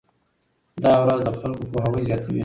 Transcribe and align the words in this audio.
دا 0.83 0.93
ورځ 1.03 1.19
د 1.27 1.29
خلکو 1.39 1.63
پوهاوی 1.71 2.01
زیاتوي. 2.09 2.39